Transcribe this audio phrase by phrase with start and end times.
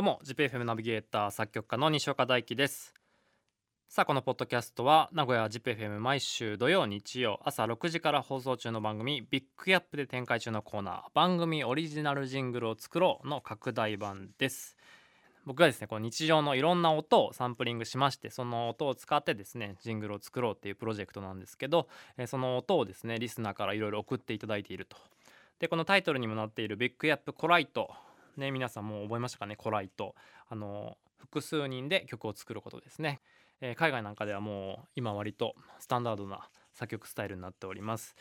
[0.00, 2.94] どうも ZIPFM ナビゲーター作曲家の西岡大輝です。
[3.86, 14.78] さあこのポッドキャストは名古屋 ZIPFM 毎週土曜日曜朝6時から放送中の番組ビッグギャップで展開中のコーナー番組オリジナルジングルを作ろうの拡大版です。
[15.44, 24.96] 僕がですねこの日常のいろんな音をサンプリングしましてその音を使ってですねジングルを作ろうっていうプロジェクトなんですけど、えその音をですねリスナーからいろいろ送っていただいていると。
[25.58, 27.90] でこのタイトルにもなっているビッグギャップコライト
[28.36, 29.56] ね皆さんもう覚えましたかね？
[29.56, 30.14] コライト
[30.48, 33.20] あの複数人で曲を作ることですね、
[33.60, 38.16] えー海外なんかではもう今割とスタンダードな作曲スタイルになっております。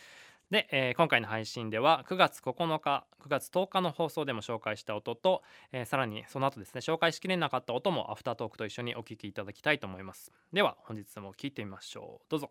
[0.52, 10.32] で、えー今回の配信では9月9日9月10日の放送でも紹介した音と、えーさらにその後ですね紹介しきれなかった音もアフタートークと一緒にお聞きいただきたいと思います。
[10.52, 12.26] では本日も聞いてみましょう。
[12.30, 12.50] どうぞ。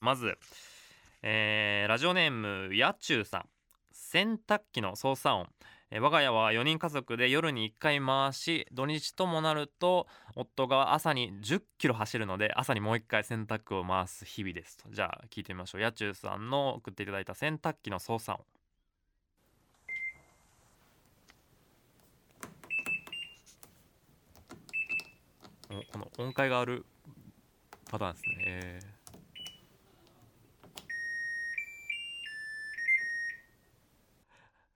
[0.00, 0.38] まず、
[1.22, 2.30] えーラジオネー
[2.68, 3.48] ムやっちゅうさん
[4.10, 5.46] 洗濯機の操作音。
[5.92, 14.88] え我が家は4人家族で夜に1回回し土日ともなると夫が朝に10キロ走るので朝にもう1回洗濯を回す日々ですと。
[14.90, 15.80] じゃあ聞いてみましょう。
[15.80, 18.40] やっちゅうさんの送っていただいた洗濯機の操作
[25.68, 25.84] 音。
[25.92, 26.84] この音階がある
[27.88, 28.99] パターンですね、えー。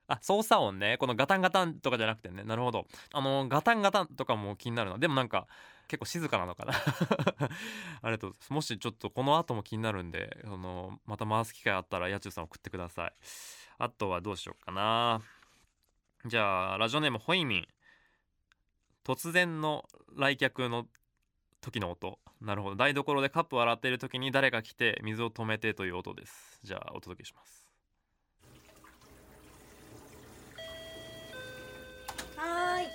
[0.06, 0.96] あ操作音ね。
[0.98, 2.44] このガタンガタンとかじゃなくてね。
[2.44, 2.86] なるほど。
[3.12, 4.98] あのガタンガタンとかも気になるな。
[4.98, 5.46] でもなんか
[5.88, 6.74] 結構静かなのかな。
[8.02, 13.12] ありがとうもしちょっとこの後も気になるんでそのまた回す機会あったらやちゅうさん送ってください。
[13.78, 15.22] あとはどうしようかな。
[16.26, 17.68] じゃあラジオネームホイミン。
[19.04, 20.86] 突然の来客の
[21.60, 22.18] 時の音。
[22.40, 22.76] なるほど。
[22.76, 26.60] 台所でカップを洗っている時に誰か来て水を止めてという音です。
[26.62, 27.63] じゃあお届けします。
[32.44, 32.88] はーい。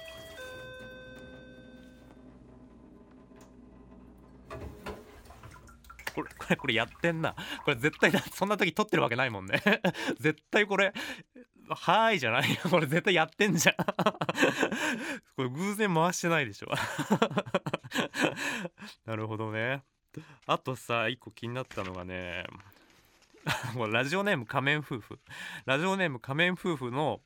[6.14, 7.36] これこれこれやってんな。
[7.64, 9.62] これ絶対そんな時撮ってるわけないもんね。
[10.20, 10.94] 絶対これ
[11.70, 12.58] 「はーい」じゃないよ。
[12.70, 13.76] これ絶対やってんじゃん。
[15.36, 16.70] これ偶然回してないでしょ。
[19.06, 19.84] なるほどね。
[20.46, 22.46] あとさ一個気になったのがね
[23.76, 25.20] もうラジオネーム仮面夫婦。
[25.66, 27.22] ラジオネーム仮面夫婦の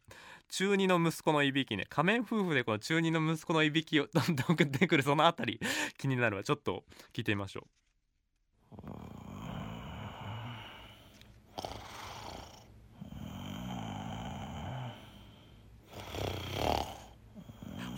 [0.50, 1.86] 中二の息子のいびきね。
[1.90, 5.60] 仮面夫婦でこの中二の息子のいびきを どんどん送ってくるそのあたり。
[5.98, 6.44] 気になるわ。
[6.44, 6.84] ちょっと
[7.14, 7.68] 聞いてみましょう。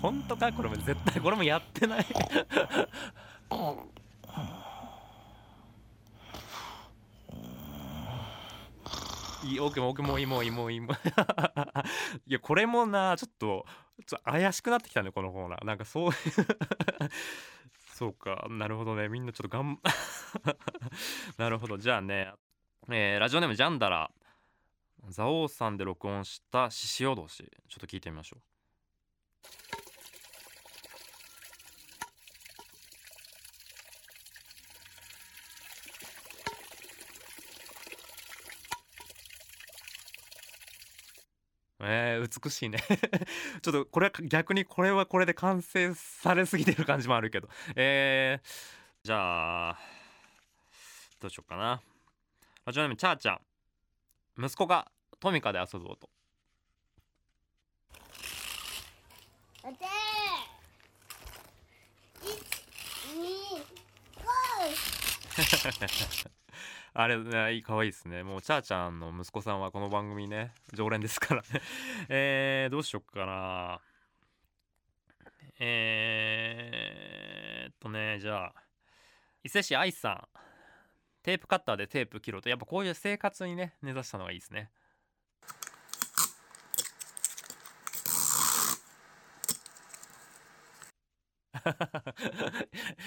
[0.01, 0.53] 本当か？
[0.53, 2.05] これも絶対これもやってない。
[9.45, 10.95] いいオーケーもうオーケーもいいもういいもういいもう。
[12.25, 13.65] いやこれもなちょっと
[14.05, 15.65] ちょ怪しくなってきたねこのコーナー。
[15.65, 16.13] なんかそういう
[17.93, 19.07] そうかなるほどね。
[19.07, 19.79] みんなちょっとがん
[21.37, 21.77] なるほど。
[21.77, 22.33] じゃあね、
[22.89, 24.11] えーラジオネームジャンダラ。
[25.13, 27.37] 蔵王さんで録音した獅子おどし
[27.69, 28.54] ちょっと聞いてみましょう。
[41.87, 42.79] えー、美しいね。
[43.61, 47.49] ちょっとこれは逆にこれはこれで完成されすぎてる感じもあるけど。
[47.75, 48.47] えー、
[49.03, 49.77] じゃあ
[51.19, 51.81] どうしようかな。
[52.65, 53.41] ラジオネームチャーちゃん
[54.43, 56.09] 息子がトミカで遊ぶ音
[59.63, 59.85] 待て
[62.23, 62.31] 一
[63.15, 63.61] 二
[66.93, 68.23] あれねいい可愛いですね。
[68.23, 71.41] もうチャーちゃんの息子さんはこの番組ね常連ですから。
[71.41, 71.47] ね
[72.09, 73.81] えー、どうしよっかな。
[75.59, 78.53] えー、っとねじゃあ
[79.43, 80.27] 伊勢市愛さん。
[81.23, 82.49] テープカッターでテープ切ろうと。
[82.49, 84.69] やっぱこういう生活にね根ざしたのがいいですね。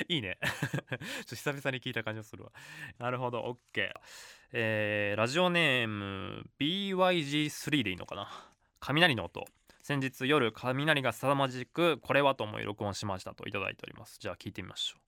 [0.13, 0.39] いいね。
[0.43, 2.53] ちょっと久々に聞いた感じがするわ。
[2.99, 3.43] なるほど。
[3.75, 3.93] OK
[4.53, 8.29] えー、ラジオネーム BYG3 でいいのかな？
[8.81, 9.47] 雷の音。
[9.83, 14.19] 先日夜雷が凄まじくこれはと思い録音しましたといただいております。
[14.19, 15.08] じゃあ聞いてみましょう。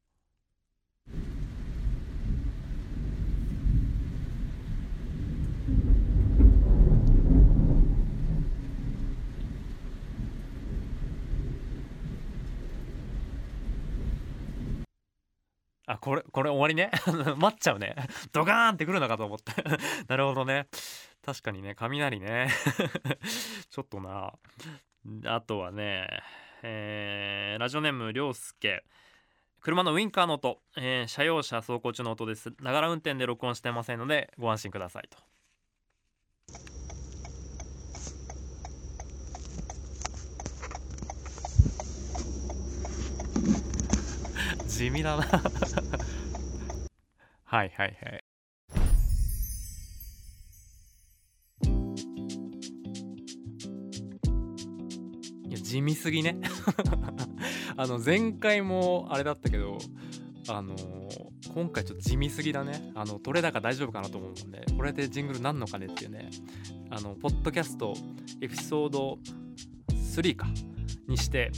[15.92, 16.90] あこれこれ終わりね？
[17.36, 17.96] 待っちゃうね。
[18.32, 19.52] ドカーンってくるのかと思って。
[20.06, 20.68] なるほどね。
[21.24, 22.48] 確かにね雷ね。
[23.70, 24.32] ちょっとな。
[25.26, 26.06] あとはね
[26.62, 28.84] えーラジオネームりょうすけ
[29.60, 32.52] 車のウインカーの音、えー車用車走行中の音です。
[32.60, 35.18] ながら運転で録音してませんのでご安心くださいと。
[44.80, 45.22] 地味だな。
[47.44, 48.24] はいはいはい。
[55.50, 56.40] いや地味すぎね。
[57.76, 59.76] あの前回もあれだったけど
[60.48, 62.92] あのー今回ちょっと地味すぎだね。
[62.94, 66.30] あの取れ高大丈夫かなと思うもんでこれでジングルなんのかねっていうね。
[66.88, 67.94] あのポッドキャスト
[68.40, 69.18] エピソード
[69.90, 70.48] 3か。
[71.06, 71.50] にして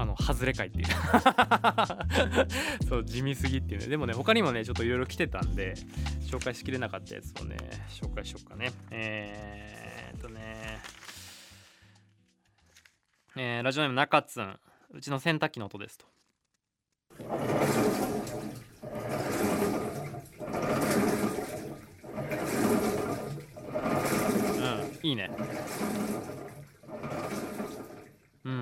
[0.00, 0.86] あの外れ会っていう。
[2.88, 3.88] そう地味すぎっていうね。
[3.88, 5.74] でもね他にもねちょっといろいろ来てたんで
[6.22, 7.58] 紹介しきれなかったやつをね
[7.88, 8.72] 紹介しようかね。
[8.90, 10.78] えー、っとね。
[13.36, 14.58] えーラジオネーム中津ん。
[14.92, 16.06] うちの洗濯機の音ですと。
[17.18, 17.22] う
[25.04, 25.30] んいいね。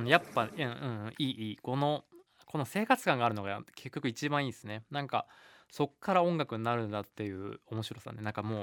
[0.08, 1.56] やっぱうんうんいいいい。
[1.58, 2.04] この
[2.46, 4.84] この生活感があるのが結局一番いいですね。
[4.90, 5.26] なんか
[5.70, 8.22] そっから音楽になるんだっていう面白さね。
[8.22, 8.62] なんかも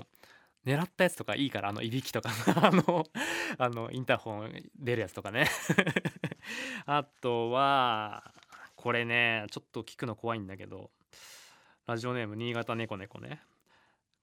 [0.65, 2.31] う狙ったやつとかいいからあのいびきとか
[2.61, 3.05] あの
[3.57, 5.47] あのインターホン出るやつとかね。
[6.85, 8.33] あとは
[8.75, 10.91] これねちょっと聞くの怖いんだけど
[11.85, 13.41] ラジオネーム新潟猫猫ね。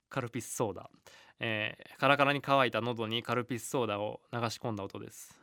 [0.08, 0.90] カルピスソーダ、
[1.40, 5.41] えーカラカラに乾いた喉にカルピスソーダを流し込んだ音です。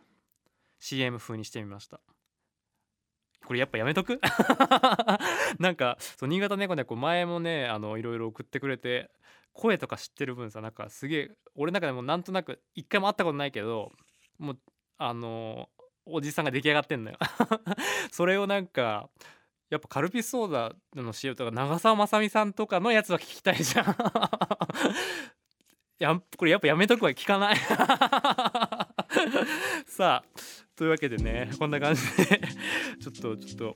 [0.79, 1.99] CM 風にしてみました。
[3.45, 4.19] これやっぱやめとく？
[5.59, 9.09] なんかそう新潟猫猫前もねあのいろいろ送ってくれて
[9.53, 13.91] 声とか知ってる分さなんかすげえ俺の中でもなんとなく一回も会ったことないけど
[14.37, 14.59] もう
[14.97, 15.69] あの
[16.05, 17.17] おじさんが出来上がってんのよ。
[18.11, 19.09] それをなんか
[19.69, 23.95] やっぱカルピスソーダの CM とか長澤まさみさんとかのやつは聞きたいじゃん。
[25.99, 27.57] やこれやっぱやめとくわ聞かない。
[29.85, 30.39] さあ
[30.79, 32.39] というわけでねこんな感じで
[33.03, 33.75] ちょっとちょっ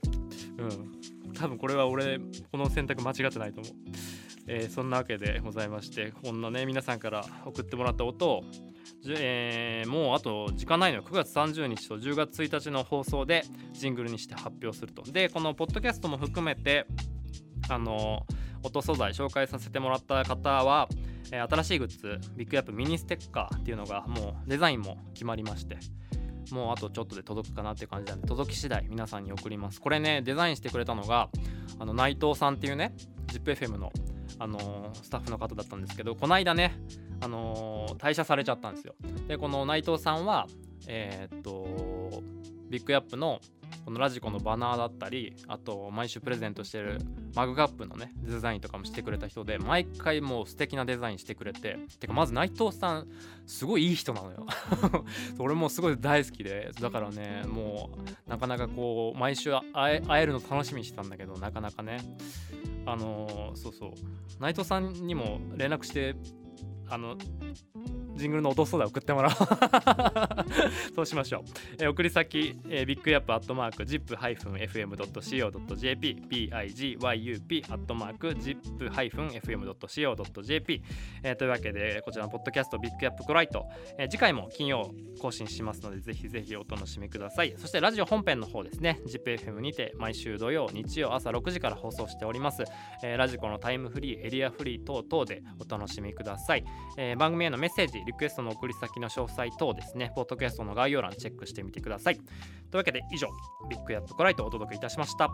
[0.56, 2.18] うん多分これは俺
[2.50, 3.72] この選択間違ってないと思う、
[4.46, 8.44] えーそんなわけでございましてこんなね皆さんから送ってもらった音を
[9.06, 11.04] えーもうあと時間ないのよ。
[11.04, 13.42] 9月30日と10月1日の放送で
[13.74, 15.02] ジングルにして発表すると。
[15.02, 16.86] でこのポッドキャストも含めて
[17.68, 18.24] あの
[18.62, 20.88] 音素材紹介させてもらった方は、
[21.30, 25.76] えー新しいグッズビッグアップミニステッカーっていうのがもうデザインも決まりまして
[26.50, 29.80] もうあとちょっとで届くかなって感じなんで届き次第皆さんに送ります。
[29.80, 31.28] これねデザインしてくれたのが
[31.78, 32.94] あの内藤さんっていうね
[33.28, 33.92] ZIPFM の、
[34.38, 36.76] あのースタッフの方だったんですけどこの間ね、
[37.20, 38.94] あのー退社されちゃったんですよ。
[39.28, 40.46] でこの内藤さんは
[40.86, 42.22] えーっと
[42.68, 43.40] ビッグアップの
[43.84, 46.98] このラジコのバナーだったりあと毎週プレゼントしてる
[47.34, 53.08] マグカップのねデザインとかもしてくれた人で毎回もう素敵なデザインしてくれててかまず内藤さん
[53.46, 54.46] すごいいい人なのよ。
[55.38, 57.90] 俺もすごい大好きでだからねも
[58.26, 61.98] うなかなかこう毎週会えるの楽しみにしてたんだけどなかなかね。
[62.86, 63.92] あのーそうそう。
[64.40, 66.14] 内藤さんにも連絡して
[66.88, 67.16] あの
[68.16, 69.34] ジングルの音ソーダ送ってもらおう。
[70.94, 71.42] そうしましょう、
[71.78, 80.82] えー送り先、えー、ビッグヤップアットマーク zip-fm.co.jp bigup アットマーク zip-fm.co.jp、
[81.22, 83.66] えーというわけでこちらのポッドキャストビッグヤップコライト、
[83.98, 87.54] えー次回も金曜更新しますのでぜひぜひお楽しみください。
[87.56, 89.00] そしてラジオ本編の方ですね。
[89.06, 92.62] ZIPFM にて毎週土曜日曜朝6時から放送しております、
[93.02, 96.64] えーラジコのタイムフリーエリアフリー等々でお楽しみください。
[96.96, 100.12] えー番組へのメッセージリクエストの送り先の詳細等ですね。
[100.14, 102.16] ポッドキャストの概要欄チェックしてみてください。
[102.16, 102.24] とい
[102.74, 103.28] うわけで以上
[103.68, 105.30] ビッグやップコライトをお届けいたしました。